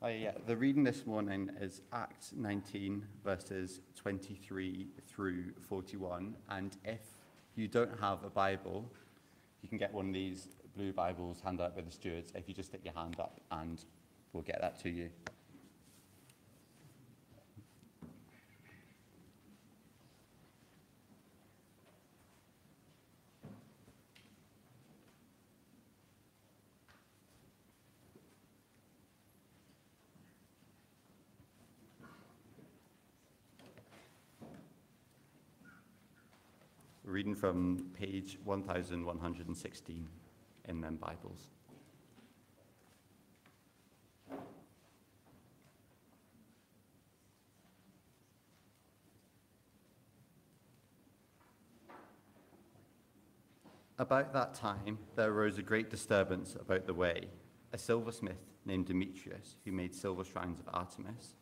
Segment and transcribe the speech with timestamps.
[0.00, 0.30] Oh, yeah.
[0.46, 6.36] The reading this morning is Acts 19, verses 23 through 41.
[6.50, 7.00] And if
[7.56, 8.88] you don't have a Bible,
[9.60, 12.30] you can get one of these blue Bibles handed out by the stewards.
[12.36, 13.84] If you just stick your hand up, and
[14.32, 15.10] we'll get that to you.
[37.08, 40.08] reading from page 1116
[40.64, 41.48] in them Bibles.
[54.00, 57.28] About that time, there arose a great disturbance about the way.
[57.72, 61.34] A silversmith named Demetrius, who made silver shrines of Artemis,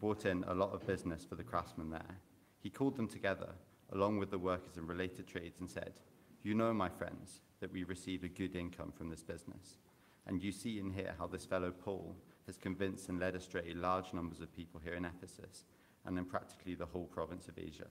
[0.00, 2.18] brought in a lot of business for the craftsmen there.
[2.62, 3.54] He called them together
[3.94, 5.94] along with the workers in related trades, and said,
[6.42, 9.78] You know, my friends, that we receive a good income from this business.
[10.26, 14.12] And you see and hear how this fellow Paul has convinced and led astray large
[14.12, 15.64] numbers of people here in Ephesus
[16.04, 17.86] and in practically the whole province of Asia.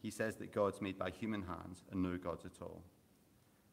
[0.00, 2.82] He says that gods made by human hands are no gods at all.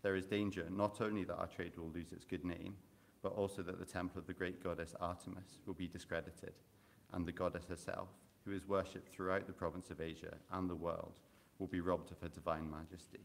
[0.02, 2.76] There is danger not only that our trade will lose its good name,
[3.22, 6.54] but also that the temple of the great goddess Artemis will be discredited,
[7.14, 8.08] and the goddess herself,
[8.46, 11.14] who is worshipped throughout the province of Asia and the world,
[11.60, 13.20] will be robbed of her divine majesty.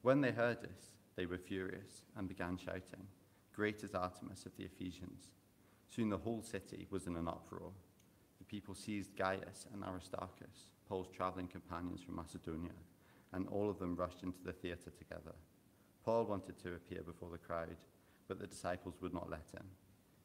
[0.00, 3.06] When they heard this, they were furious and began shouting,
[3.54, 5.28] Great is Artemis of the Ephesians.
[5.88, 7.72] Soon the whole city was in an uproar.
[8.38, 12.72] The people seized Gaius and Aristarchus, Paul's traveling companions from Macedonia,
[13.32, 15.34] and all of them rushed into the theater together.
[16.04, 17.76] Paul wanted to appear before the crowd,
[18.26, 19.66] but the disciples would not let him.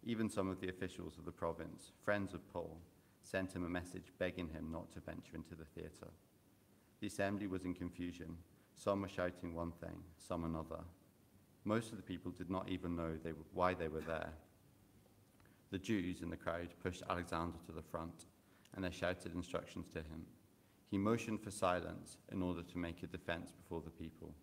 [0.04, 2.80] Even some of the officials of the province, friends of Paul,
[3.22, 6.08] sent him a message begging him not to venture into the theater.
[7.00, 8.38] The assembly was in confusion.
[8.74, 10.80] Some were shouting one thing, some another.
[11.64, 14.30] Most of the people did not even know they why they were there.
[15.70, 18.26] The Jews in the crowd pushed Alexander to the front,
[18.76, 20.26] and they shouted instructions to him.
[20.90, 24.34] He motioned for silence in order to make a defense before the people.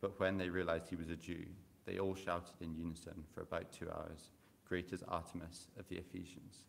[0.00, 1.44] But when they realized he was a Jew,
[1.84, 4.30] they all shouted in unison for about two hours,
[4.66, 6.64] Great is Artemis of the Ephesians.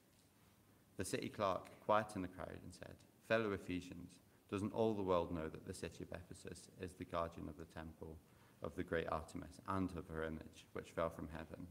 [0.98, 2.96] The city clerk quieted the crowd and said,
[3.28, 4.20] Fellow Ephesians,
[4.50, 7.66] doesn't all the world know that the city of Ephesus is the guardian of the
[7.74, 8.18] temple
[8.64, 11.68] of the great Artemis and of her image, which fell from heaven?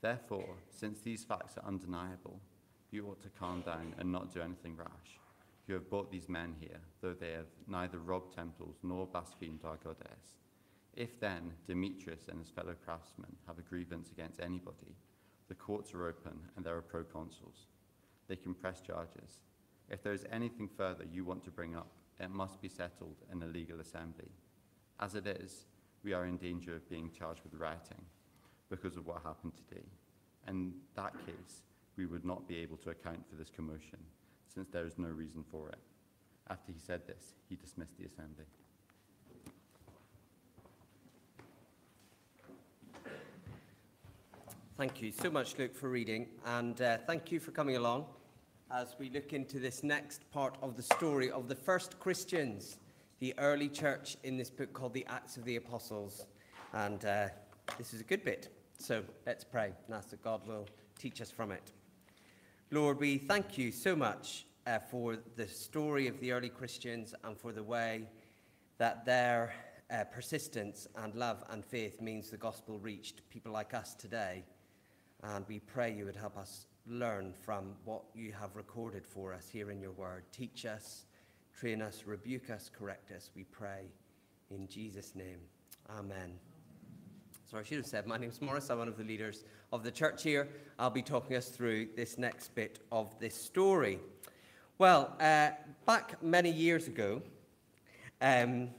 [0.00, 2.40] Therefore, since these facts are undeniable,
[2.90, 5.18] you ought to calm down and not do anything rash.
[5.68, 9.76] You have brought these men here, though they have neither robbed temples nor blasphemed our
[9.76, 10.36] goddess.
[10.94, 14.96] If then Demetrius and his fellow craftsmen have a grievance against anybody,
[15.48, 17.66] the courts are open and there are proconsuls.
[18.28, 19.38] They can press charges
[19.92, 21.86] if there is anything further you want to bring up,
[22.18, 24.30] it must be settled in a legal assembly.
[24.98, 25.66] As it is,
[26.02, 28.02] we are in danger of being charged with rioting
[28.70, 29.84] because of what happened today.
[30.48, 31.62] In that case,
[31.96, 33.98] we would not be able to account for this commotion,
[34.52, 35.78] since there is no reason for it.
[36.48, 38.44] After he said this, he dismissed the assembly.
[44.78, 48.06] Thank you so much, Luke, for reading, and uh, thank you for coming along
[48.72, 52.78] as we look into this next part of the story of the first Christians,
[53.20, 56.26] the early church in this book called the Acts of the Apostles.
[56.72, 57.28] And uh,
[57.76, 58.48] this is a good bit.
[58.78, 60.66] So let's pray and ask that God will
[60.98, 61.72] teach us from it.
[62.70, 67.36] Lord, we thank you so much uh, for the story of the early Christians and
[67.36, 68.08] for the way
[68.78, 69.52] that their
[69.90, 74.44] uh, persistence and love and faith means the gospel reached people like us today.
[75.22, 79.48] And we pray you would help us learn from what you have recorded for us
[79.48, 80.24] here in your word.
[80.32, 81.06] Teach us,
[81.58, 83.86] train us, rebuke us, correct us, we pray.
[84.50, 85.38] In Jesus' name,
[85.90, 86.32] amen.
[87.50, 88.70] So I should have said, my name is Maurice.
[88.70, 90.48] I'm one of the leaders of the church here.
[90.78, 93.98] I'll be talking us through this next bit of this story.
[94.78, 95.50] Well, uh,
[95.86, 97.22] back many years ago,
[98.20, 98.70] um,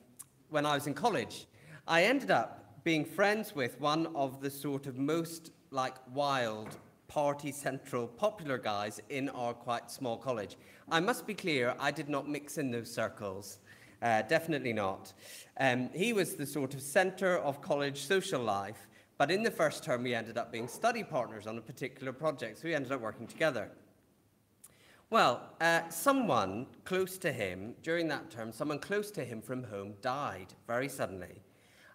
[0.50, 1.46] when I was in college,
[1.88, 6.78] I ended up being friends with one of the sort of most like wild
[7.08, 10.58] party central popular guys in our quite small college.
[10.90, 13.60] I must be clear, I did not mix in those circles.
[14.02, 15.14] Uh, definitely not.
[15.60, 19.84] Um, he was the sort of center of college social life, but in the first
[19.84, 23.00] term, we ended up being study partners on a particular project, so we ended up
[23.00, 23.70] working together.
[25.10, 29.94] Well, uh, someone close to him during that term, someone close to him from home
[30.02, 31.44] died very suddenly.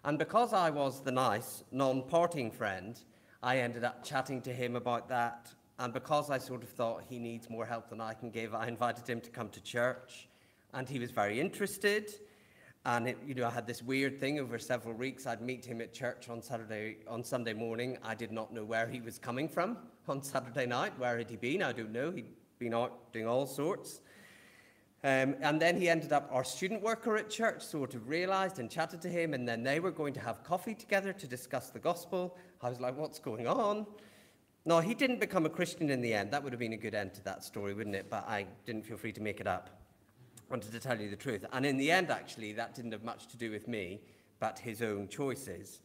[0.05, 2.99] And because I was the nice, non partying friend,
[3.41, 5.49] I ended up chatting to him about that.
[5.77, 8.67] And because I sort of thought he needs more help than I can give, I
[8.67, 10.27] invited him to come to church.
[10.73, 12.11] And he was very interested.
[12.85, 15.25] And it, you know, I had this weird thing over several weeks.
[15.25, 17.97] I'd meet him at church on Saturday, on Sunday morning.
[18.03, 19.77] I did not know where he was coming from
[20.07, 20.97] on Saturday night.
[20.99, 21.63] Where had he been?
[21.63, 22.11] I don't know.
[22.11, 22.27] He'd
[22.57, 24.01] been out doing all sorts.
[25.03, 28.69] Um, and then he ended up our student worker at church, sort of realized and
[28.69, 31.79] chatted to him, and then they were going to have coffee together to discuss the
[31.79, 32.37] gospel.
[32.61, 33.85] I was like, what's going on?
[34.65, 36.31] No, he didn't become a Christian in the end.
[36.31, 38.09] That would have been a good end to that story, wouldn't it?
[38.09, 39.69] But I didn't feel free to make it up.
[40.49, 41.45] Wanted to tell you the truth.
[41.53, 44.01] And in the end, actually, that didn't have much to do with me,
[44.39, 45.79] but his own choices.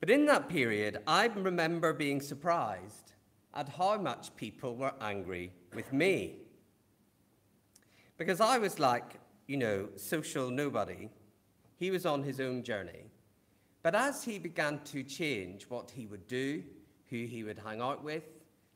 [0.00, 3.12] But in that period, I remember being surprised
[3.54, 6.36] at how much people were angry with me.
[8.20, 9.14] Because I was like,
[9.46, 11.08] you know, social nobody.
[11.78, 13.06] He was on his own journey.
[13.82, 16.62] But as he began to change what he would do,
[17.08, 18.24] who he would hang out with,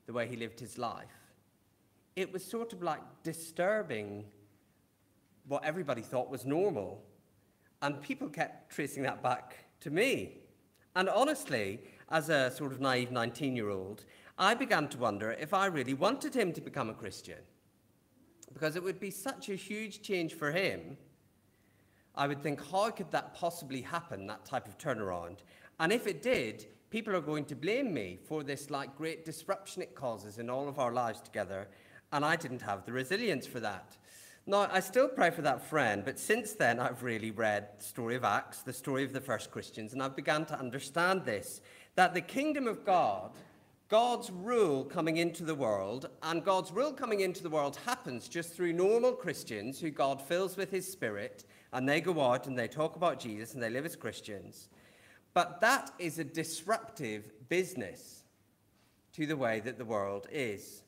[0.06, 1.34] the way he lived his life,
[2.16, 4.24] it was sort of like disturbing
[5.46, 7.04] what everybody thought was normal.
[7.82, 10.38] And people kept tracing that back to me.
[10.96, 14.06] And honestly, as a sort of naive 19 year old,
[14.38, 17.40] I began to wonder if I really wanted him to become a Christian
[18.54, 20.96] because it would be such a huge change for him.
[22.14, 25.38] I would think, how could that possibly happen, that type of turnaround?
[25.80, 29.82] And if it did, people are going to blame me for this like great disruption
[29.82, 31.66] it causes in all of our lives together,
[32.12, 33.96] and I didn't have the resilience for that.
[34.46, 38.14] Now, I still pray for that friend, but since then I've really read the story
[38.14, 41.60] of Acts, the story of the first Christians, and I've begun to understand this
[41.96, 43.32] that the kingdom of God
[43.94, 48.52] God's rule coming into the world, and God's rule coming into the world happens just
[48.52, 52.66] through normal Christians who God fills with his spirit, and they go out and they
[52.66, 54.68] talk about Jesus and they live as Christians.
[55.32, 58.24] But that is a disruptive business
[59.12, 60.82] to the way that the world is.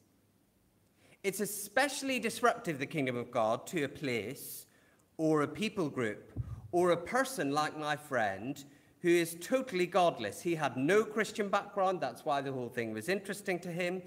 [1.22, 4.66] It's especially disruptive, the kingdom of God, to a place
[5.16, 6.32] or a people group
[6.72, 8.64] or a person like my friend
[9.02, 10.40] who is totally godless.
[10.40, 14.02] He had no Christian background, that's why the whole thing was interesting to him.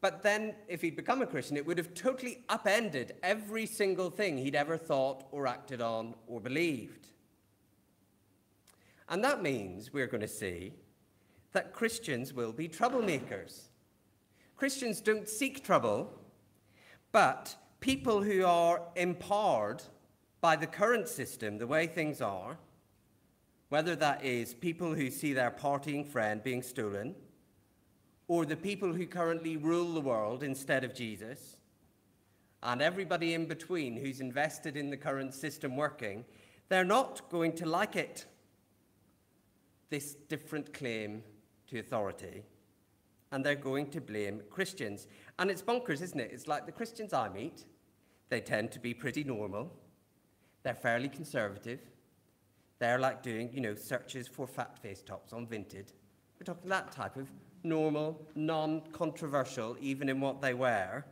[0.00, 4.36] But then, if he'd become a Christian, it would have totally upended every single thing
[4.36, 7.08] he'd ever thought or acted on or believed.
[9.08, 10.74] And that means we're going to see
[11.52, 13.68] that Christians will be troublemakers.
[14.56, 16.12] Christians don't seek trouble,
[17.12, 19.82] but people who are empowered
[20.40, 22.58] by the current system, the way things are,
[23.68, 27.14] whether that is people who see their partying friend being stolen,
[28.28, 31.56] or the people who currently rule the world instead of Jesus,
[32.62, 36.24] and everybody in between who's invested in the current system working,
[36.68, 38.24] they're not going to like it.
[39.90, 41.22] This different claim
[41.68, 42.42] to authority.
[43.30, 45.06] And they're going to blame Christians.
[45.38, 46.30] And it's bonkers, isn't it?
[46.32, 47.64] It's like the Christians I meet,
[48.28, 49.72] they tend to be pretty normal,
[50.62, 51.80] they're fairly conservative
[52.78, 55.92] they're like doing, you know, searches for FatFace tops on Vinted.
[56.38, 57.28] We're talking that type of
[57.62, 61.06] normal, non controversial, even in what they wear,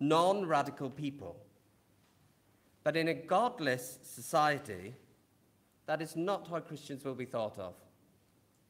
[0.00, 1.36] non radical people.
[2.82, 4.94] But in a godless society,
[5.86, 7.74] that is not how Christians will be thought of.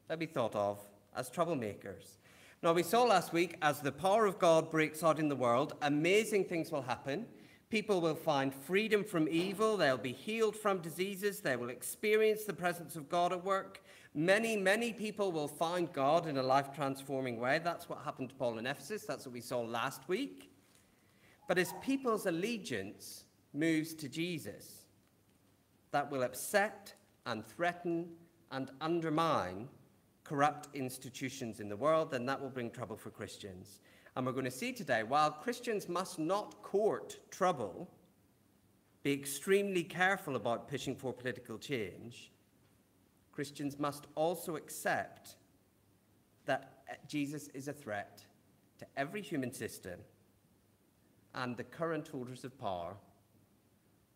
[0.07, 0.79] They'll be thought of
[1.15, 2.17] as troublemakers.
[2.63, 5.75] Now, we saw last week as the power of God breaks out in the world,
[5.81, 7.27] amazing things will happen.
[7.69, 9.75] People will find freedom from evil.
[9.75, 11.41] They'll be healed from diseases.
[11.41, 13.83] They will experience the presence of God at work.
[14.13, 17.59] Many, many people will find God in a life transforming way.
[17.61, 19.03] That's what happened to Paul in Ephesus.
[19.03, 20.49] That's what we saw last week.
[21.47, 24.85] But as people's allegiance moves to Jesus,
[25.91, 26.93] that will upset
[27.25, 28.07] and threaten
[28.51, 29.67] and undermine
[30.23, 33.81] corrupt institutions in the world, then that will bring trouble for Christians.
[34.17, 37.87] And we're going to see today while Christians must not court trouble,
[39.03, 42.31] be extremely careful about pushing for political change,
[43.31, 45.35] Christians must also accept
[46.45, 48.25] that uh, Jesus is a threat
[48.79, 49.99] to every human system,
[51.35, 52.95] and the current holders of power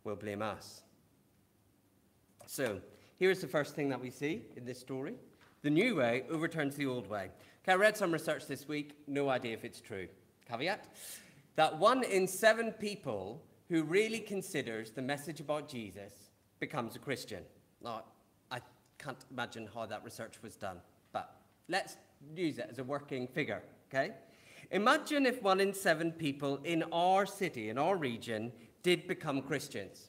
[0.04, 0.82] will blame us.
[2.48, 2.82] So,
[3.20, 5.14] here's the first thing that we see in this story
[5.62, 7.30] the new way overturns the old way.
[7.64, 10.08] Okay, I read some research this week, no idea if it's true.
[10.50, 10.88] Caveat
[11.56, 16.12] that one in seven people who really considers the message about Jesus
[16.60, 17.44] becomes a Christian.
[17.84, 18.04] Now,
[18.50, 18.62] I
[18.98, 20.78] can't imagine how that research was done,
[21.12, 21.36] but
[21.70, 21.98] let's
[22.36, 24.14] use it as a working figure, okay?
[24.72, 28.52] Imagine if one in seven people in our city, in our region,
[28.82, 30.08] did become Christians.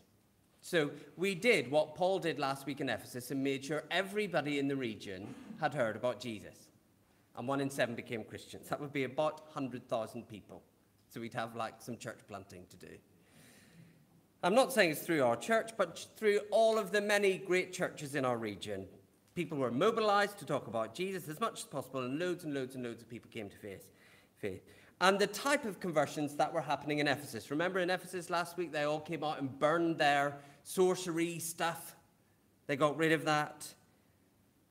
[0.63, 4.69] So we did what Paul did last week in Ephesus and made sure everybody in
[4.69, 6.62] the region had heard about Jesus.
[7.37, 8.69] And one in seven became Christians.
[8.69, 10.63] That would be about 100,000 people.
[11.09, 12.93] So we'd have like some church planting to do.
[14.43, 18.15] I'm not saying it's through our church, but through all of the many great churches
[18.15, 18.87] in our region.
[19.35, 22.75] People were mobilized to talk about Jesus as much as possible, and loads and loads
[22.75, 23.89] and loads of people came to faith.
[24.39, 24.63] faith.
[25.01, 27.51] And the type of conversions that were happening in Ephesus.
[27.51, 31.97] Remember in Ephesus last week, they all came out and burned their sorcery stuff.
[32.67, 33.67] They got rid of that.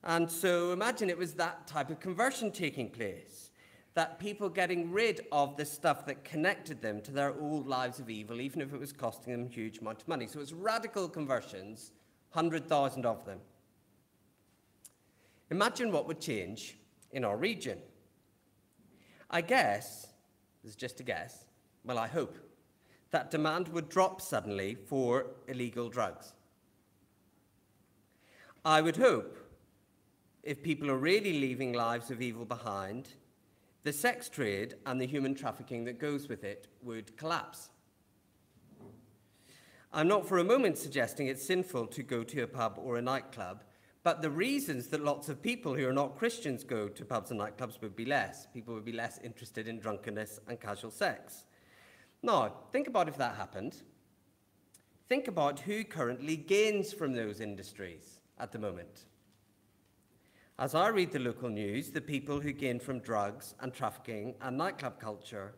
[0.04, 3.52] And so imagine it was that type of conversion taking place
[3.94, 8.10] that people getting rid of the stuff that connected them to their old lives of
[8.10, 10.28] evil, even if it was costing them a huge amount of money.
[10.28, 11.92] So it's radical conversions,
[12.32, 13.40] 100,000 of them.
[15.50, 16.78] Imagine what would change
[17.12, 17.80] in our region.
[19.30, 20.08] I guess,
[20.64, 21.46] this is just a guess,
[21.84, 22.38] well, I hope,
[23.12, 26.32] that demand would drop suddenly for illegal drugs.
[28.64, 29.38] I would hope,
[30.44, 33.10] if people are really leaving lives of evil behind,
[33.84, 37.70] the sex trade and the human trafficking that goes with it would collapse.
[39.94, 43.02] I'm not for a moment suggesting it's sinful to go to a pub or a
[43.02, 43.64] nightclub,
[44.04, 47.40] but the reasons that lots of people who are not Christians go to pubs and
[47.40, 48.48] nightclubs would be less.
[48.54, 51.44] People would be less interested in drunkenness and casual sex.
[52.24, 53.82] Now, think about if that happened.
[55.10, 59.06] Think about who currently gains from those industries at the moment.
[60.62, 64.56] As I read the local news, the people who gain from drugs and trafficking and
[64.56, 65.56] nightclub culture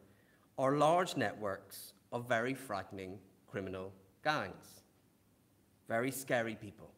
[0.58, 3.92] are large networks of very frightening criminal
[4.24, 4.84] gangs.
[5.90, 6.90] Very scary people.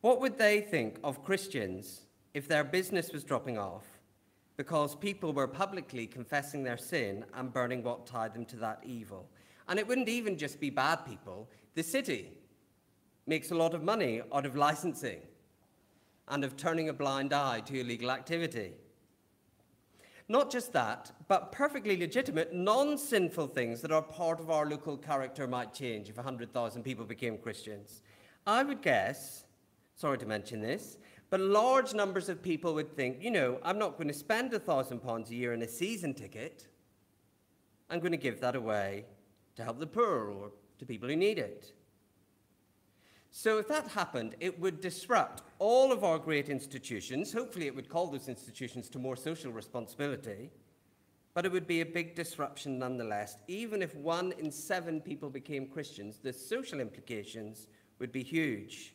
[0.00, 2.02] What would they think of Christians
[2.34, 3.86] if their business was dropping off
[4.56, 9.28] because people were publicly confessing their sin and burning what tied them to that evil?
[9.66, 11.50] And it wouldn't even just be bad people.
[11.74, 12.30] The city
[13.26, 15.18] makes a lot of money out of licensing
[16.28, 18.72] and of turning a blind eye to illegal activity.
[20.28, 24.96] Not just that, but perfectly legitimate, non sinful things that are part of our local
[24.96, 28.02] character might change if 100,000 people became Christians.
[28.44, 29.44] I would guess,
[29.94, 30.98] sorry to mention this,
[31.30, 34.58] but large numbers of people would think, you know, I'm not going to spend a
[34.58, 36.66] thousand pounds a year in a season ticket.
[37.88, 39.04] I'm going to give that away
[39.56, 41.72] to help the poor or to people who need it.
[43.38, 47.34] So, if that happened, it would disrupt all of our great institutions.
[47.34, 50.48] Hopefully, it would call those institutions to more social responsibility.
[51.34, 53.36] But it would be a big disruption nonetheless.
[53.46, 57.66] Even if one in seven people became Christians, the social implications
[57.98, 58.94] would be huge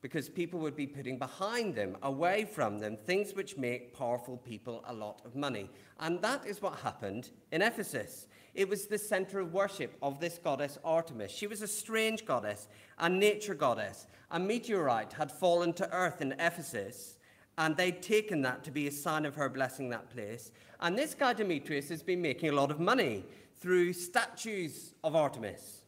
[0.00, 4.82] because people would be putting behind them, away from them, things which make powerful people
[4.88, 5.68] a lot of money.
[6.00, 8.28] And that is what happened in Ephesus.
[8.56, 11.30] It was the center of worship of this goddess Artemis.
[11.30, 14.06] She was a strange goddess, a nature goddess.
[14.30, 17.18] A meteorite had fallen to earth in Ephesus,
[17.58, 20.52] and they'd taken that to be a sign of her blessing that place.
[20.80, 23.26] And this guy Demetrius has been making a lot of money
[23.60, 25.82] through statues of Artemis.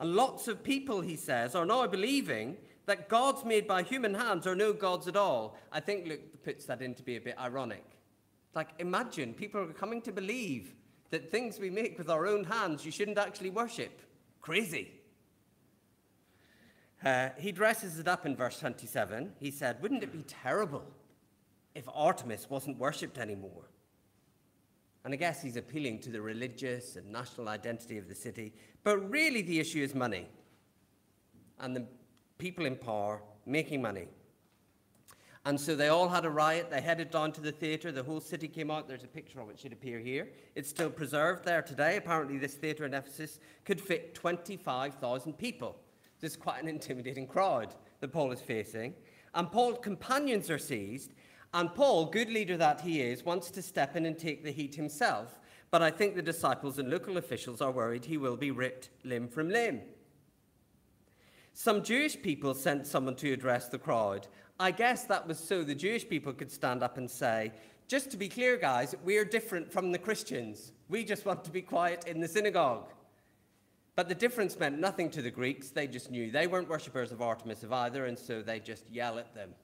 [0.00, 4.46] And lots of people, he says, are now believing that gods made by human hands
[4.46, 5.58] are no gods at all.
[5.70, 7.84] I think Luke puts that in to be a bit ironic.
[8.54, 10.74] Like, imagine people are coming to believe
[11.10, 14.00] that things we make with our own hands you shouldn't actually worship.
[14.40, 14.92] Crazy.
[17.04, 19.32] Uh, he dresses it up in verse 27.
[19.38, 20.84] He said, Wouldn't it be terrible
[21.74, 23.70] if Artemis wasn't worshipped anymore?
[25.04, 28.52] And I guess he's appealing to the religious and national identity of the city.
[28.82, 30.28] But really, the issue is money.
[31.58, 31.86] And the
[32.36, 34.08] people in power making money.
[35.46, 36.70] And so they all had a riot.
[36.70, 37.90] They headed down to the theatre.
[37.90, 38.86] The whole city came out.
[38.86, 40.28] There's a picture of it, should appear here.
[40.54, 41.96] It's still preserved there today.
[41.96, 45.76] Apparently, this theatre in Ephesus could fit 25,000 people.
[46.20, 48.92] This is quite an intimidating crowd that Paul is facing.
[49.34, 51.14] And Paul's companions are seized.
[51.54, 54.74] And Paul, good leader that he is, wants to step in and take the heat
[54.74, 55.40] himself.
[55.70, 59.28] But I think the disciples and local officials are worried he will be ripped limb
[59.28, 59.80] from limb.
[61.52, 64.28] Some Jewish people sent someone to address the crowd.
[64.60, 67.50] I guess that was so the Jewish people could stand up and say,
[67.88, 70.72] just to be clear, guys, we're different from the Christians.
[70.90, 72.92] We just want to be quiet in the synagogue.
[73.96, 75.70] But the difference meant nothing to the Greeks.
[75.70, 79.18] They just knew they weren't worshippers of Artemis of either, and so they just yell
[79.18, 79.54] at them.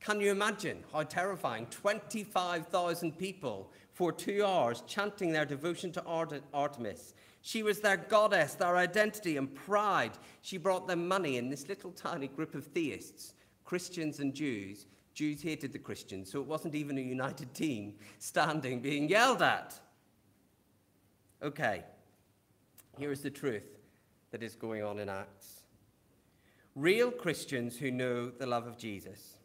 [0.00, 1.64] Can you imagine how terrifying?
[1.70, 6.04] 25,000 people for two hours chanting their devotion to
[6.52, 7.14] Artemis
[7.46, 10.10] she was their goddess, their identity and pride.
[10.42, 13.34] She brought them money in this little tiny group of theists,
[13.66, 14.86] Christians and Jews.
[15.12, 19.78] Jews hated the Christians, so it wasn't even a united team standing being yelled at.
[21.42, 21.84] Okay,
[22.98, 23.78] here is the truth
[24.30, 25.64] that is going on in Acts.
[26.74, 29.36] Real Christians who know the love of Jesus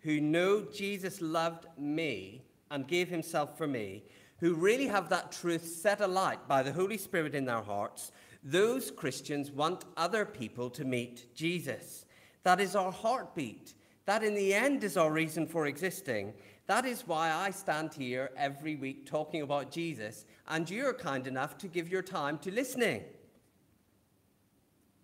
[0.00, 4.04] who know Jesus loved me and gave himself for me,
[4.38, 8.90] who really have that truth set alight by the Holy Spirit in their hearts, those
[8.90, 12.06] Christians want other people to meet Jesus.
[12.42, 13.74] That is our heartbeat.
[14.06, 16.34] That, in the end, is our reason for existing.
[16.66, 21.58] That is why I stand here every week talking about Jesus, and you're kind enough
[21.58, 23.02] to give your time to listening.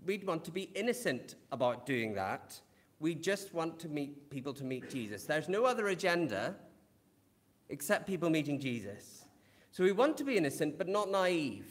[0.04, 2.60] We'd want to be innocent about doing that.
[3.00, 5.24] We just want to meet people to meet Jesus.
[5.24, 6.54] There's no other agenda
[7.68, 9.24] except people meeting Jesus.
[9.72, 11.66] So we want to be innocent, but not naive.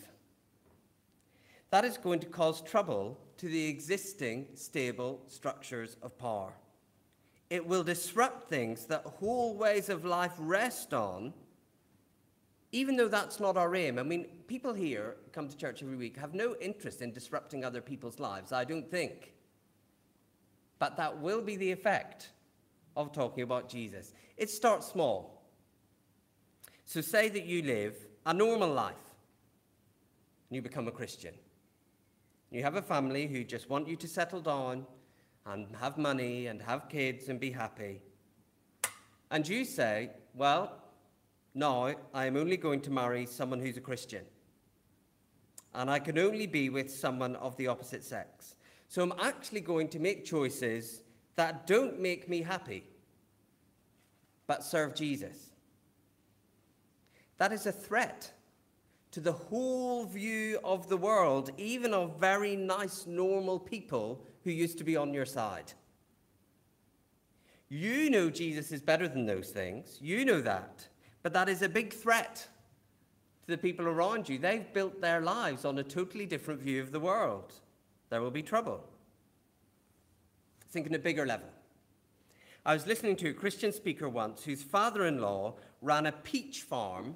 [1.72, 6.54] That is going to cause trouble to the existing stable structures of power.
[7.50, 11.34] It will disrupt things that whole ways of life rest on,
[12.72, 14.00] even though that's not our aim.
[14.00, 17.82] I mean, people here come to church every week have no interest in disrupting other
[17.82, 19.34] people's lives, I don't think.
[20.80, 22.30] But that will be the effect
[22.98, 24.13] of talking about Jesus.
[24.38, 25.44] It starts small.
[26.86, 28.96] So, say that you live a normal life
[30.50, 31.34] and you become a Christian.
[32.52, 34.86] You have a family who just want you to settle down
[35.46, 38.02] and have money and have kids and be happy.
[39.32, 40.72] And you say, Well,
[41.54, 44.25] now I am only going to marry someone who's a Christian.
[45.74, 48.56] And I can only be with someone of the opposite sex.
[48.88, 51.02] So I'm actually going to make choices
[51.36, 52.86] that don't make me happy,
[54.48, 55.52] but serve Jesus.
[57.38, 58.32] That is a threat
[59.15, 64.77] to the whole view of the world, even of very nice, normal people who used
[64.77, 65.72] to be on your side.
[67.69, 70.00] You know Jesus is better than those things.
[70.01, 70.89] You know that.
[71.24, 72.45] But that is a big threat
[73.45, 74.38] to the people around you.
[74.38, 77.53] They've built their lives on a totally different view of the world.
[78.10, 78.84] There will be trouble.
[80.72, 81.48] Think on a bigger level.
[82.65, 86.63] I was listening to a Christian speaker once whose father in law ran a peach
[86.63, 87.15] farm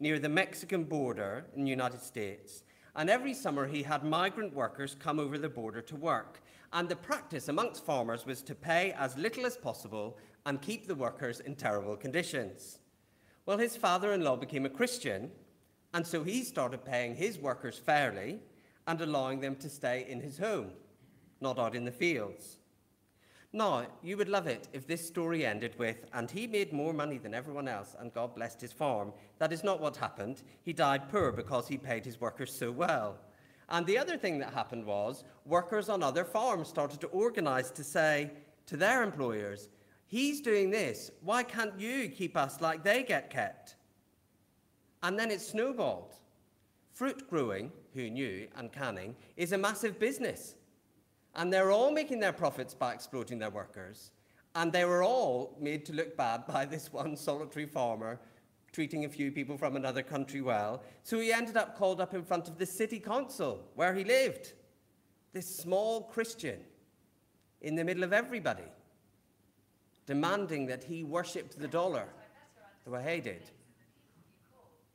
[0.00, 2.62] near the Mexican border in the United States.
[2.94, 6.40] And every summer he had migrant workers come over the border to work.
[6.72, 10.94] And the practice amongst farmers was to pay as little as possible and keep the
[10.94, 12.78] workers in terrible conditions.
[13.46, 15.30] Well, his father in law became a Christian,
[15.94, 18.40] and so he started paying his workers fairly
[18.86, 20.72] and allowing them to stay in his home,
[21.40, 22.57] not out in the fields.
[23.52, 27.16] Now, you would love it if this story ended with, and he made more money
[27.16, 29.12] than everyone else, and God blessed his farm.
[29.38, 30.42] That is not what happened.
[30.62, 33.18] He died poor because he paid his workers so well.
[33.70, 37.84] And the other thing that happened was workers on other farms started to organize to
[37.84, 38.30] say
[38.66, 39.68] to their employers,
[40.06, 41.10] He's doing this.
[41.20, 43.76] Why can't you keep us like they get kept?
[45.02, 46.14] And then it snowballed.
[46.92, 50.54] Fruit growing, who knew, and canning, is a massive business.
[51.34, 54.10] And they're all making their profits by exploiting their workers.
[54.54, 58.18] And they were all made to look bad by this one solitary farmer
[58.72, 60.82] treating a few people from another country well.
[61.02, 64.52] So he ended up called up in front of the city council where he lived.
[65.32, 66.60] This small Christian
[67.60, 68.64] in the middle of everybody,
[70.06, 72.08] demanding that he worshipped the dollar
[72.84, 73.50] the way he did.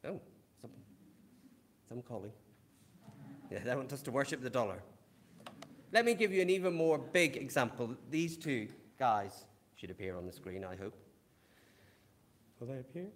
[0.06, 0.19] Oh,
[0.62, 0.72] some,
[1.88, 2.32] some calling.
[3.52, 4.82] Yeah, they want us to worship the dollar.
[5.93, 7.95] Let me give you an even more big example.
[8.10, 10.97] These two guys should appear on the screen, I hope.
[12.60, 13.10] Will they appear?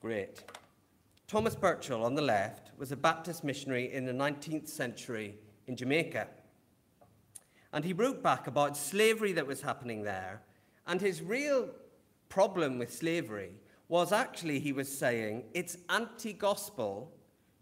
[0.00, 0.42] Great.
[1.28, 5.36] Thomas Burchell on the left was a Baptist missionary in the 19th century
[5.68, 6.26] in Jamaica.
[7.72, 10.42] And he wrote back about slavery that was happening there.
[10.88, 11.68] And his real
[12.28, 13.52] problem with slavery
[13.86, 17.12] was actually, he was saying, it's anti gospel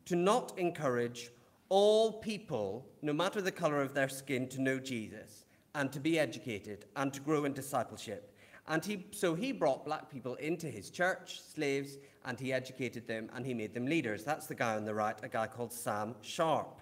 [0.06, 1.30] to not encourage
[1.74, 6.20] all people, no matter the color of their skin, to know Jesus and to be
[6.20, 8.32] educated and to grow in discipleship.
[8.68, 13.28] And he, so he brought black people into his church, slaves, and he educated them
[13.34, 14.22] and he made them leaders.
[14.22, 16.80] That's the guy on the right, a guy called Sam Sharpe.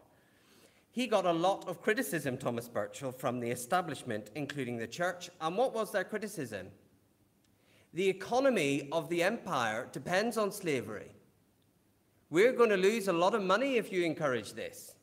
[0.91, 5.31] He got a lot of criticism, Thomas Burchell, from the establishment, including the church.
[5.41, 6.67] And what was their criticism?
[7.95, 11.13] The economy of the empire depends on slavery.
[12.33, 14.95] We're going to lose a lot of money if you encourage this.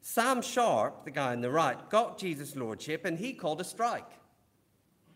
[0.00, 4.12] Sam Sharpe, the guy on the right, got Jesus' lordship and he called a strike.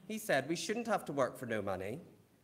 [0.08, 2.00] He said we shouldn't have to work for no money,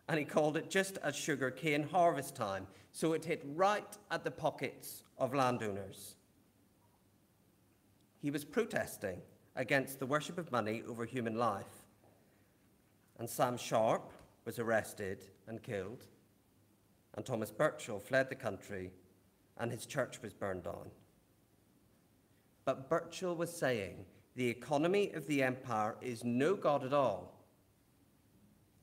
[0.09, 4.23] and he called it just as sugar cane harvest time, so it hit right at
[4.23, 6.15] the pockets of landowners.
[8.23, 9.21] He was protesting
[9.57, 11.89] against the worship of money over human life.
[13.19, 14.13] And Sam Sharpe
[14.45, 16.07] was arrested and killed,
[17.15, 18.93] and Thomas Burchell fled the country,
[19.59, 20.91] and his church was burned down.
[22.65, 24.05] But Burchell was saying
[24.37, 27.37] the economy of the empire is no God at all.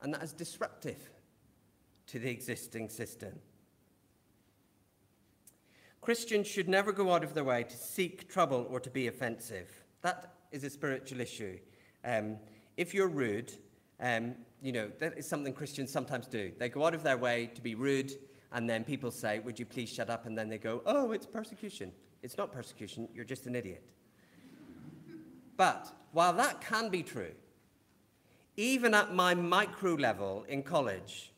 [0.02, 1.10] and that is disruptive
[2.06, 3.40] to the existing system.
[6.02, 9.84] Christians should never go out of their way to seek trouble or to be offensive.
[10.02, 11.58] That is a spiritual issue.
[12.06, 12.38] Um,
[12.78, 13.52] if you're rude,
[14.00, 16.52] um, you know, that is something Christians sometimes do.
[16.58, 18.14] They go out of their way to be rude,
[18.52, 20.26] and then people say, Would you please shut up?
[20.26, 21.92] And then they go, Oh, it's persecution.
[22.24, 23.84] It's not persecution, you're just an idiot.
[25.56, 27.32] But while that can be true,
[28.56, 31.32] even at my micro level in college,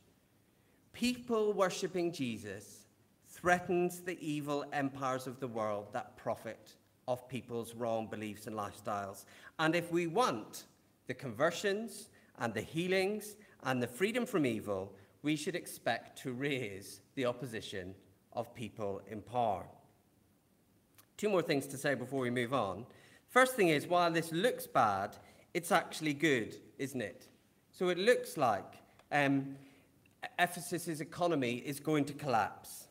[0.93, 2.86] people worshipping Jesus
[3.27, 6.75] threatens the evil empires of the world that profit
[7.08, 9.25] off people's wrong beliefs and lifestyles.
[9.58, 10.65] And if we want
[11.08, 17.02] the conversions and the healings and the freedom from evil, we should expect to raise
[17.15, 17.93] the opposition
[18.34, 19.65] of people in power.
[21.17, 22.86] Two more things to say before we move on.
[23.28, 25.17] First thing is, while this looks bad,
[25.54, 27.28] it's actually good, isn't it?
[27.71, 28.75] So it looks like
[29.12, 29.56] um,
[30.38, 32.88] Ephesus's economy is going to collapse.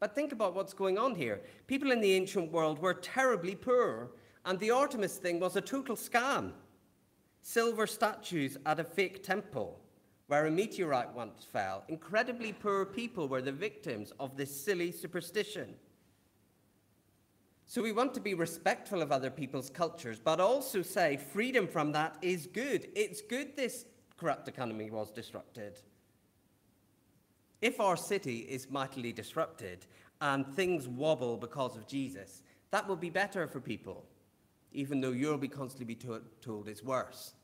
[0.00, 1.40] But think about what's going on here.
[1.66, 4.10] People in the ancient world were terribly poor,
[4.44, 6.52] and the Artemis thing was a total scam.
[7.42, 9.78] Silver statues at a fake temple
[10.28, 11.84] where a meteorite once fell.
[11.88, 15.74] Incredibly poor people were the victims of this silly superstition.
[17.66, 21.92] So we want to be respectful of other people's cultures, but also say freedom from
[21.92, 22.88] that is good.
[22.94, 25.80] It's good this corrupt economy was disrupted.
[27.60, 29.86] If our city is mightily disrupted
[30.20, 34.06] and things wobble because of Jesus, that will be better for people,
[34.72, 37.34] even though you'll be constantly be told it's worse.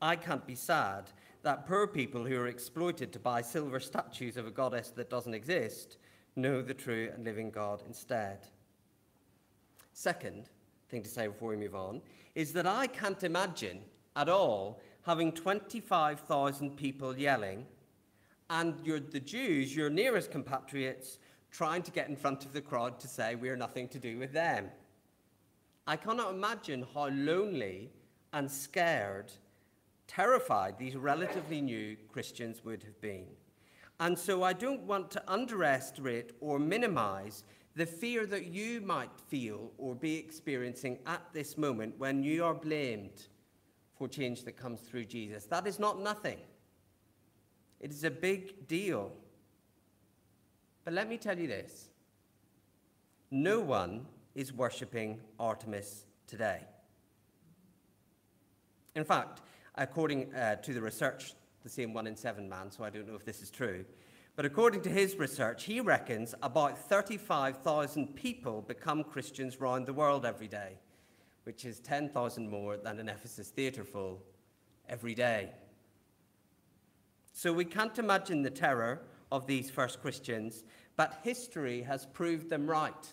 [0.00, 1.10] I can't be sad
[1.42, 5.34] that poor people who are exploited to buy silver statues of a goddess that doesn't
[5.34, 5.98] exist
[6.36, 8.48] know the true and living God instead.
[9.92, 10.50] Second
[10.88, 12.02] thing to say before we move on
[12.34, 13.80] is that I can't imagine
[14.16, 17.66] at all having 25,000 people yelling
[18.50, 21.18] and you're the Jews, your nearest compatriots,
[21.50, 24.32] trying to get in front of the crowd to say we're nothing to do with
[24.32, 24.68] them.
[25.86, 27.90] I cannot imagine how lonely
[28.32, 29.32] and scared,
[30.06, 33.26] terrified these relatively new Christians would have been.
[34.00, 37.44] And so I don't want to underestimate or minimize
[37.76, 42.54] the fear that you might feel or be experiencing at this moment when you are
[42.54, 43.28] blamed
[43.96, 45.44] for change that comes through Jesus.
[45.46, 46.38] That is not nothing,
[47.80, 49.12] it is a big deal.
[50.84, 51.88] But let me tell you this
[53.30, 56.60] no one is worshipping Artemis today.
[58.94, 59.40] In fact,
[59.74, 63.14] according uh, to the research the same one in seven man, so I don't know
[63.14, 63.84] if this is true.
[64.36, 70.26] But according to his research, he reckons about 35,000 people become Christians around the world
[70.26, 70.78] every day,
[71.44, 74.22] which is 10,000 more than an Ephesus theatre full
[74.88, 75.52] every day.
[77.32, 79.00] So we can't imagine the terror
[79.32, 80.64] of these first Christians,
[80.96, 83.12] but history has proved them right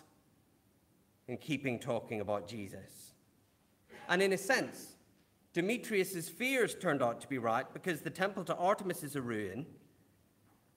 [1.28, 3.12] in keeping talking about Jesus.
[4.08, 4.96] And in a sense,
[5.54, 9.66] Demetrius's fears turned out to be right because the temple to Artemis is a ruin,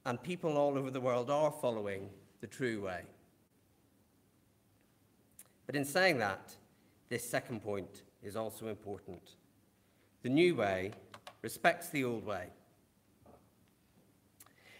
[0.05, 2.09] and people all over the world are following
[2.41, 3.01] the true way.
[5.65, 6.55] But in saying that,
[7.09, 9.35] this second point is also important.
[10.23, 10.91] The new way
[11.41, 12.47] respects the old way.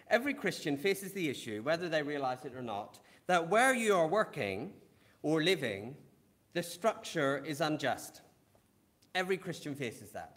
[0.10, 4.08] Every Christian faces the issue, whether they realize it or not, that where you are
[4.08, 4.74] working
[5.26, 5.96] or living,
[6.54, 8.22] the structure is unjust.
[9.16, 10.36] Every Christian faces that.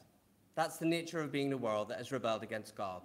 [0.54, 3.02] That's the nature of being in a world that has rebelled against God.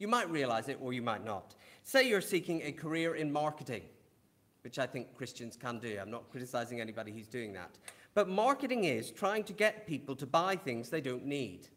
[0.00, 1.54] You might realize it or you might not.
[1.84, 3.82] Say you're seeking a career in marketing,
[4.64, 5.96] which I think Christians can do.
[6.00, 7.78] I'm not criticizing anybody who's doing that.
[8.12, 11.68] But marketing is trying to get people to buy things they don't need.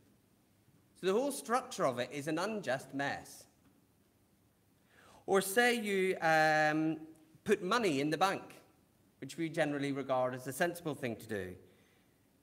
[0.99, 3.43] So the whole structure of it is an unjust mess.
[5.27, 6.97] Or say you um,
[7.43, 8.41] put money in the bank,
[9.23, 11.53] which we generally regard as a sensible thing to do.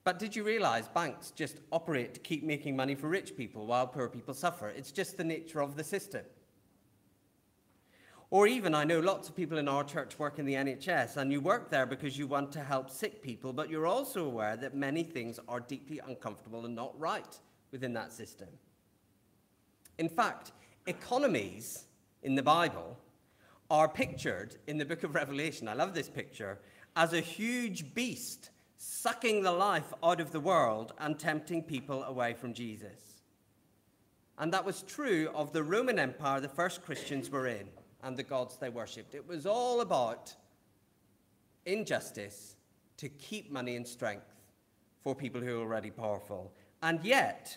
[0.02, 3.86] But did you realize banks just operate to keep making money for rich people while
[3.86, 4.68] poor people suffer?
[4.68, 6.22] It's just the nature of the system.
[8.30, 11.30] Or even, I know lots of people in our church work in the NHS, and
[11.30, 14.74] you work there because you want to help sick people, but you're also aware that
[14.74, 17.38] many things are deeply uncomfortable and not right
[17.72, 18.48] within that system.
[19.98, 20.52] In fact,
[20.86, 21.84] economies
[22.22, 22.96] in the Bible
[23.70, 25.68] are pictured in the book of Revelation.
[25.68, 26.58] I love this picture
[26.96, 32.34] as a huge beast sucking the life out of the world and tempting people away
[32.34, 33.22] from Jesus.
[34.38, 37.68] And that was true of the Roman Empire the first Christians were in
[38.02, 39.14] and the gods they worshipped.
[39.14, 40.34] It was all about
[41.66, 42.56] injustice
[42.96, 44.34] to keep money and strength
[45.02, 46.52] for people who are already powerful.
[46.82, 47.56] And yet,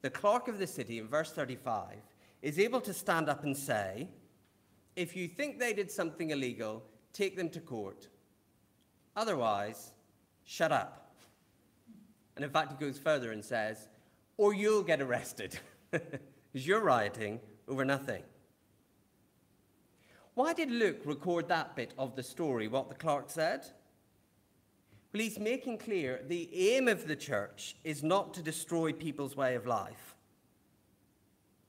[0.00, 1.96] the clerk of the city, in verse 35,
[2.42, 4.08] is able to stand up and say,
[5.00, 6.82] If you think they did something illegal,
[7.14, 8.08] take them to court.
[9.16, 9.92] Otherwise,
[10.44, 11.14] shut up.
[12.36, 13.88] And in fact, he goes further and says,
[14.36, 15.58] Or you'll get arrested,
[15.90, 18.22] because you're rioting over nothing.
[20.34, 23.64] Why did Luke record that bit of the story, what the clerk said?
[25.14, 29.54] Well, he's making clear the aim of the church is not to destroy people's way
[29.54, 30.14] of life.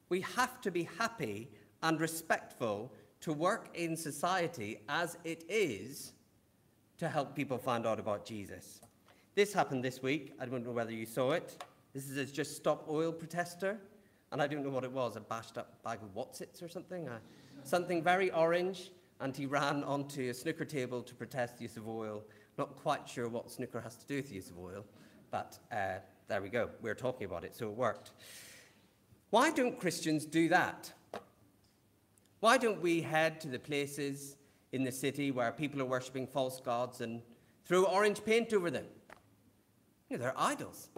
[0.10, 1.50] We have to be happy
[1.82, 2.92] and respectful
[3.22, 6.14] to work in society as it is
[6.98, 8.82] to help people find out about Jesus.
[9.36, 10.34] This happened this week.
[10.40, 11.64] I don't know whether you saw it.
[11.94, 13.80] This is a Just Stop Oil protester,
[14.32, 17.08] and I don't know what it was a bashed up bag of Wotsits or something.
[17.08, 17.20] Uh,
[17.64, 21.88] something very orange, and he ran onto a snooker table to protest the use of
[21.88, 22.24] oil
[22.58, 24.86] not quite sure what snooker has to do with the use of oil,
[25.32, 25.96] but uh,
[26.28, 26.70] there we go.
[26.82, 28.12] We're talking about it, so it worked.
[29.30, 30.92] Why don't Christians do that?
[32.42, 34.36] Why don't we head to the places
[34.72, 37.22] in the city where people are worshipping false gods and
[37.66, 38.86] throw orange paint over them?
[40.10, 40.90] You know, they're idols.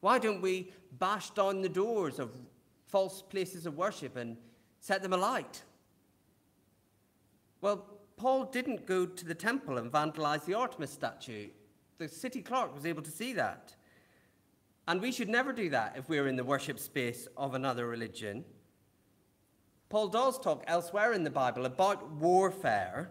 [0.00, 2.30] Why don't we bash down the doors of
[2.86, 4.36] false places of worship and
[4.80, 5.62] set them alight?
[7.62, 7.86] Well,
[8.18, 11.48] Paul didn't go to the temple and vandalize the Artemis statue.
[11.96, 13.74] The city clerk was able to see that.
[14.86, 18.44] And we should never do that if we're in the worship space of another religion.
[19.88, 23.10] Paul does talk elsewhere in the Bible about warfare,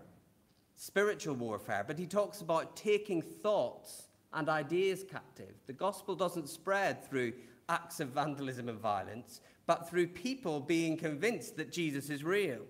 [0.75, 5.55] spiritual warfare, but he talks about taking thoughts and ideas captive.
[5.67, 7.33] The gospel doesn't spread through
[7.69, 12.61] acts of vandalism and violence, but through people being convinced that Jesus is real.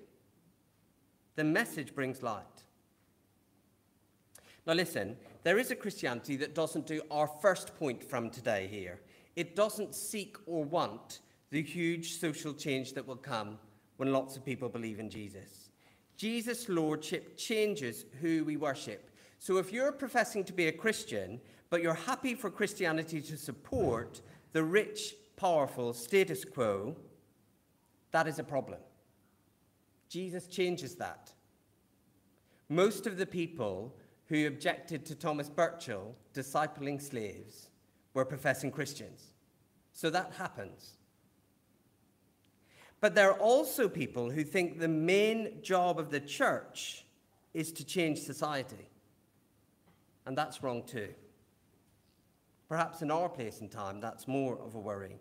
[1.36, 2.46] The message brings light.
[4.68, 9.02] Now, listen, there is a Christianity that doesn't do our first point from today here.
[9.36, 13.60] It doesn't seek or want the huge social change that will come
[13.98, 15.70] when lots of people believe in Jesus.
[16.18, 19.10] Jesus' lordship changes who we worship.
[19.40, 24.22] So if you're professing to be a Christian, but you're happy for Christianity to support
[24.54, 26.96] the rich, powerful status quo,
[28.12, 28.80] that is a problem.
[30.08, 31.32] Jesus changes that.
[32.70, 33.96] Most of the people
[34.28, 37.70] who objected to Thomas Burchell discipling slaves
[38.14, 39.34] were professing Christians.
[39.94, 40.94] So that happens.
[43.06, 47.06] But there are also people who think the main job of the church
[47.54, 48.90] is to change society.
[50.26, 51.10] And that's wrong too.
[52.68, 55.20] Perhaps in our place and time, that's more of a worry.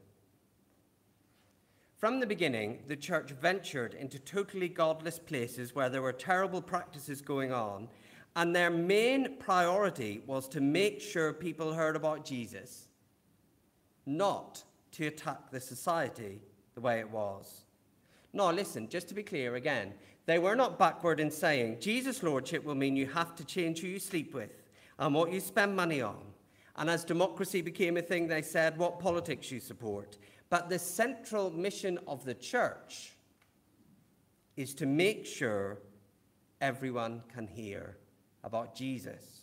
[1.99, 7.21] From the beginning, the church ventured into totally godless places where there were terrible practices
[7.21, 7.89] going on,
[8.35, 12.89] and their main priority was to make sure people heard about Jesus,
[14.07, 16.41] not to attack the society
[16.75, 17.64] the way it was.
[18.35, 19.95] Now, listen, just to be clear again,
[20.27, 23.87] they were not backward in saying Jesus' lordship will mean you have to change who
[23.87, 24.65] you sleep with
[24.99, 26.19] and what you spend money on.
[26.77, 30.19] And as democracy became a thing, they said what politics you support.
[30.51, 33.13] But the central mission of the church
[34.57, 35.79] is to make sure
[36.61, 37.99] everyone can hear
[38.43, 39.43] about Jesus.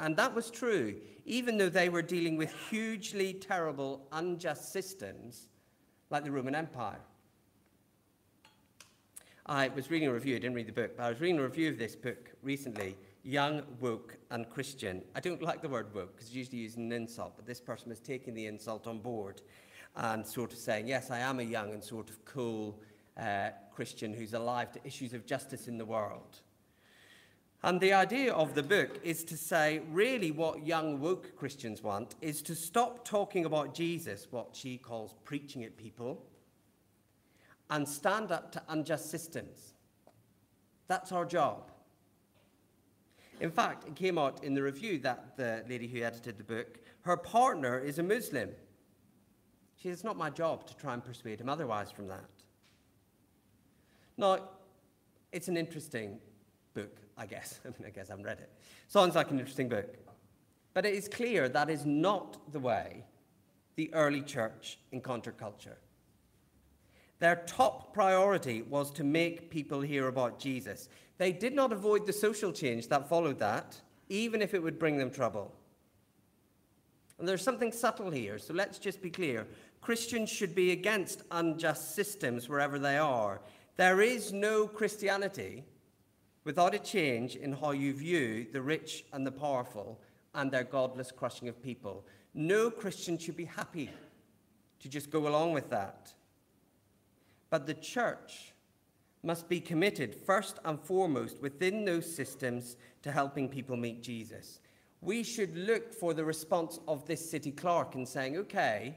[0.00, 5.48] And that was true, even though they were dealing with hugely terrible, unjust systems
[6.10, 7.00] like the Roman Empire.
[9.50, 11.42] I was reading a review, I didn't read the book, but I was reading a
[11.42, 15.00] review of this book recently Young, Woke, and Christian.
[15.16, 17.58] I don't like the word woke because it's usually used as an insult, but this
[17.58, 19.40] person was taking the insult on board
[19.96, 22.78] and sort of saying, yes, I am a young and sort of cool
[23.16, 26.40] uh, Christian who's alive to issues of justice in the world.
[27.62, 32.16] And the idea of the book is to say, really, what young woke Christians want
[32.20, 36.22] is to stop talking about Jesus, what she calls preaching at people,
[37.70, 39.74] and stand up to unjust systems.
[40.86, 41.70] That's our job.
[43.40, 46.78] In fact, it came out in the review that the lady who edited the book,
[47.02, 48.50] her partner is a Muslim.
[49.76, 52.24] She It's not my job to try and persuade him otherwise from that.
[54.16, 54.48] Now,
[55.30, 56.18] it's an interesting
[56.74, 57.60] book, I guess.
[57.64, 58.50] I mean, I guess I haven't read it.
[58.88, 59.96] Sounds like an interesting book.
[60.74, 63.04] But it is clear that is not the way
[63.76, 65.78] the early church encountered culture.
[67.18, 70.88] Their top priority was to make people hear about Jesus.
[71.18, 74.98] They did not avoid the social change that followed that, even if it would bring
[74.98, 75.52] them trouble.
[77.18, 79.46] And there's something subtle here, so let's just be clear.
[79.80, 83.40] Christians should be against unjust systems wherever they are.
[83.76, 85.64] There is no Christianity
[86.44, 90.00] without a change in how you view the rich and the powerful
[90.34, 92.06] and their godless crushing of people.
[92.34, 93.90] No Christian should be happy
[94.80, 96.12] to just go along with that.
[97.50, 98.52] But the church
[99.22, 104.60] must be committed first and foremost within those systems to helping people meet Jesus.
[105.00, 108.96] We should look for the response of this city clerk in saying, okay,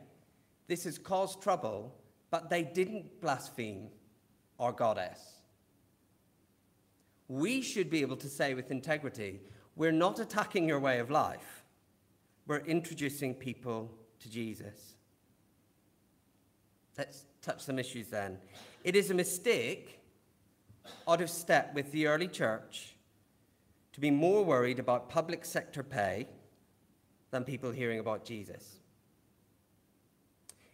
[0.67, 1.95] this has caused trouble,
[2.29, 3.89] but they didn't blaspheme
[4.59, 5.19] our goddess.
[7.27, 9.41] We should be able to say with integrity,
[9.75, 11.63] we're not attacking your way of life,
[12.45, 14.95] we're introducing people to Jesus.
[16.97, 18.37] Let's touch some issues then.
[18.83, 19.99] It is a mistake
[21.07, 22.95] out of step with the early church
[23.93, 26.27] to be more worried about public sector pay
[27.31, 28.77] than people hearing about Jesus.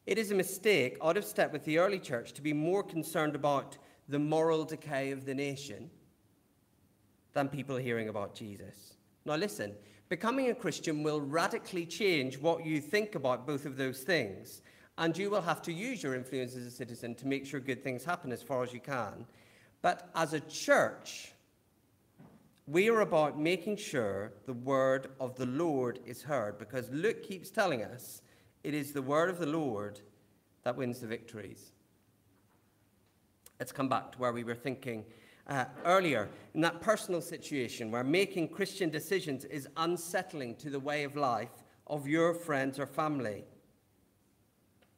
[0.06, 3.36] It is a mistake out of step with the early church to be more concerned
[3.36, 3.78] about
[4.08, 5.90] the moral decay of the nation
[7.34, 8.94] than people hearing about Jesus.
[9.26, 9.74] Now, listen,
[10.08, 14.62] becoming a Christian will radically change what you think about both of those things,
[14.98, 17.84] and you will have to use your influence as a citizen to make sure good
[17.84, 19.26] things happen as far as you can.
[19.82, 21.34] But as a church,
[22.66, 27.50] we are about making sure the word of the Lord is heard because Luke keeps
[27.50, 28.22] telling us
[28.64, 30.02] it is the word of the Lord
[30.64, 31.72] that wins the victories.
[33.60, 35.06] Let's come back to where we were thinking
[35.48, 41.04] uh, earlier in that personal situation where making Christian decisions is unsettling to the way
[41.04, 43.46] of life of your friends or family.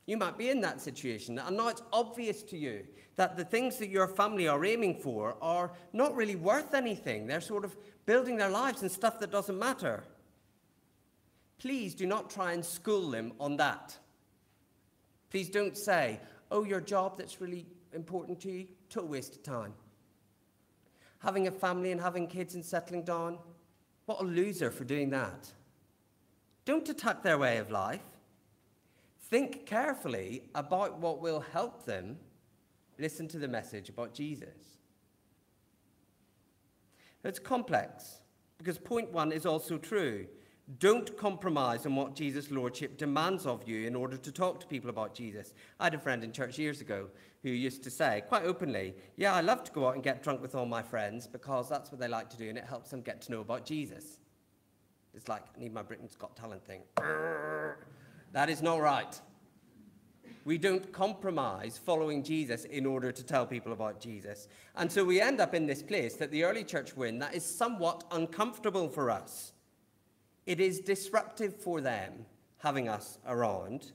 [0.09, 2.83] You might be in that situation, and now it's obvious to you
[3.15, 7.27] that the things that your family are aiming for are not really worth anything.
[7.27, 10.03] They're sort of building their lives and stuff that doesn't matter.
[11.59, 13.99] Please do not try and school them on that.
[15.29, 16.19] Please don't say,
[16.49, 19.75] oh, your job that's really important to you, total waste of time.
[21.19, 23.37] Having a family and having kids and settling down,
[24.07, 25.53] what a loser for doing that.
[26.65, 28.01] Don't attack their way of life.
[29.29, 32.17] Think carefully about what will help them
[32.97, 34.79] listen to the message about Jesus.
[37.23, 38.21] It's complex
[38.57, 40.25] because point one is also true.
[40.79, 44.89] Don't compromise on what Jesus' Lordship demands of you in order to talk to people
[44.89, 45.53] about Jesus.
[45.79, 47.09] I had a friend in church years ago
[47.43, 50.41] who used to say quite openly, Yeah, I love to go out and get drunk
[50.41, 53.01] with all my friends because that's what they like to do and it helps them
[53.01, 54.17] get to know about Jesus.
[55.13, 56.81] It's like, I need my Britain's Got Talent thing.
[58.31, 59.19] That is not right.
[60.45, 64.47] We don't compromise following Jesus in order to tell people about Jesus.
[64.75, 67.35] And so we end up in this place that the early church were in that
[67.35, 69.53] is somewhat uncomfortable for us.
[70.45, 72.25] It is disruptive for them
[72.57, 73.91] having us around.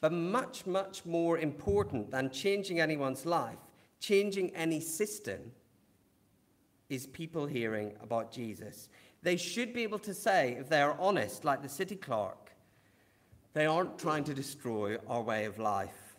[0.00, 3.58] But much, much more important than changing anyone's life,
[3.98, 5.52] changing any system,
[6.88, 8.88] is people hearing about Jesus.
[9.22, 12.45] They should be able to say, if they are honest, like the city clerk,
[13.56, 16.14] they aren't trying to destroy our way of life.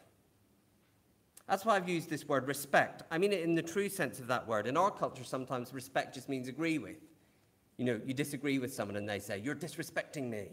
[1.48, 3.04] That's why I've used this word respect.
[3.12, 4.66] I mean it in the true sense of that word.
[4.66, 6.98] In our culture, sometimes respect just means agree with.
[7.78, 10.48] You know, you disagree with someone and they say, You're disrespecting me.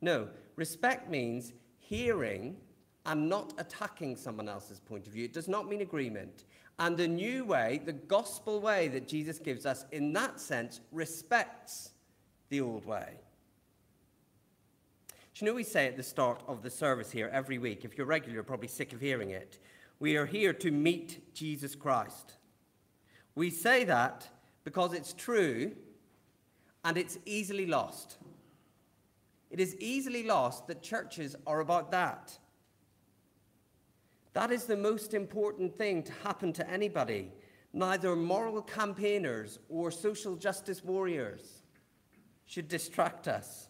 [0.00, 2.56] No, respect means hearing
[3.04, 5.24] and not attacking someone else's point of view.
[5.24, 6.44] It does not mean agreement.
[6.78, 11.94] And the new way, the gospel way that Jesus gives us, in that sense, respects
[12.48, 13.16] the old way.
[15.36, 17.84] You know we say at the start of the service here every week?
[17.84, 19.58] If you're regular, you're probably sick of hearing it.
[19.98, 22.34] We are here to meet Jesus Christ.
[23.34, 24.28] We say that
[24.62, 25.72] because it's true
[26.84, 28.18] and it's easily lost.
[29.50, 32.38] It is easily lost that churches are about that.
[34.34, 37.32] That is the most important thing to happen to anybody.
[37.72, 41.62] Neither moral campaigners or social justice warriors
[42.44, 43.68] should distract us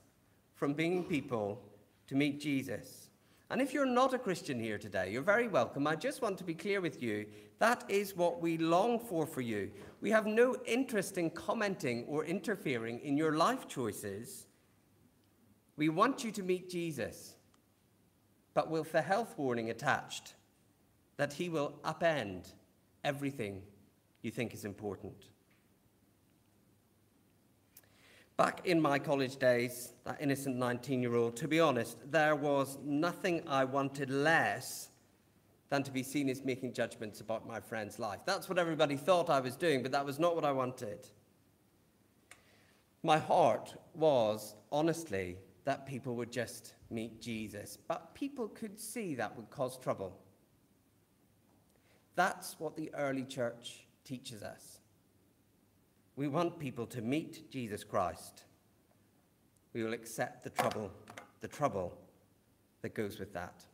[0.62, 1.60] from being people
[2.06, 3.08] to meet Jesus.
[3.50, 5.88] And if you're not a Christian here today, you're very welcome.
[5.88, 7.26] I just want to be clear with you
[7.58, 9.72] that is what we long for for you.
[10.00, 14.46] We have no interest in commenting or interfering in your life choices.
[15.76, 17.34] We want you to meet Jesus,
[18.54, 20.34] but with the health warning attached
[21.16, 22.52] that he will upend
[23.02, 23.62] everything
[24.22, 25.31] you think is important.
[28.36, 32.78] Back in my college days, that innocent 19 year old, to be honest, there was
[32.82, 34.88] nothing I wanted less
[35.68, 38.20] than to be seen as making judgments about my friend's life.
[38.26, 41.06] That's what everybody thought I was doing, but that was not what I wanted.
[43.02, 49.34] My heart was, honestly, that people would just meet Jesus, but people could see that
[49.36, 50.18] would cause trouble.
[52.14, 54.81] That's what the early church teaches us.
[56.16, 58.44] We want people to meet Jesus Christ.
[59.72, 60.90] We will accept the trouble,
[61.40, 61.96] the trouble
[62.82, 63.64] that goes with that.